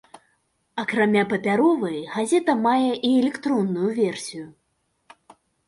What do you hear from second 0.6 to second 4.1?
Акрамя папяровай, газета мае і электронную